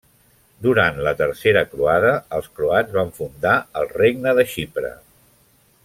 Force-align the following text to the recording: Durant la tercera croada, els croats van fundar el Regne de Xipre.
Durant 0.67 0.95
la 1.07 1.11
tercera 1.19 1.63
croada, 1.75 2.15
els 2.39 2.49
croats 2.61 2.97
van 2.97 3.13
fundar 3.21 3.53
el 3.83 3.89
Regne 3.99 4.35
de 4.41 4.49
Xipre. 4.57 4.93